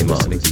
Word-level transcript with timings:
Mon. 0.00 0.51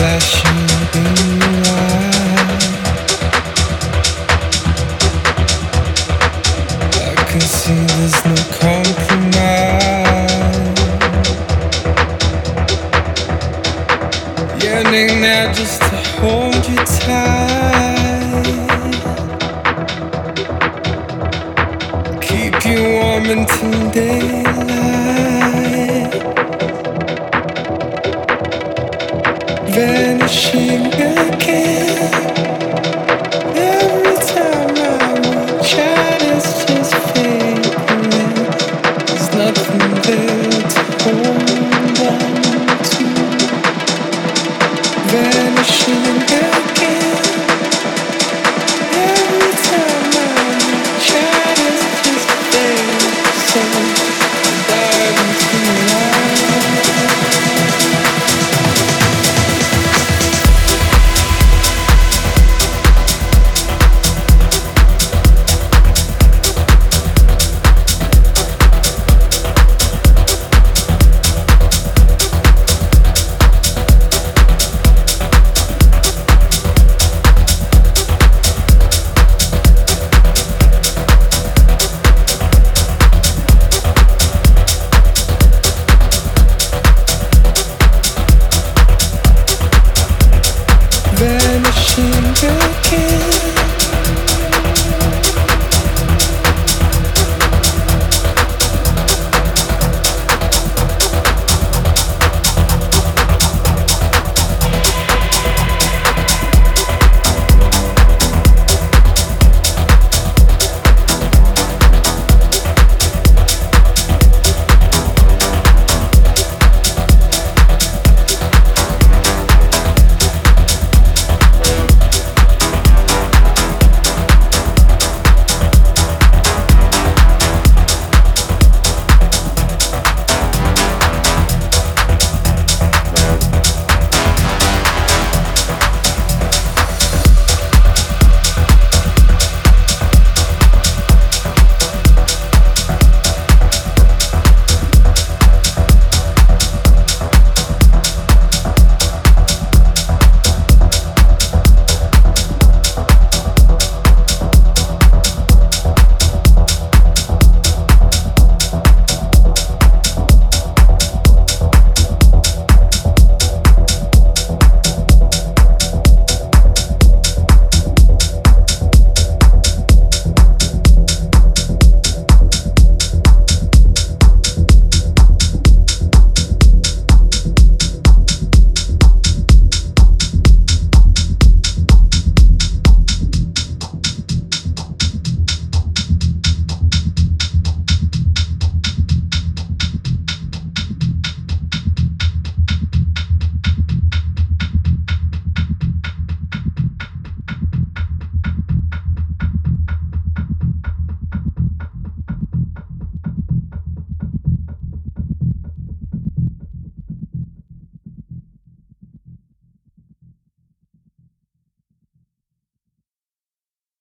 The 0.00 0.39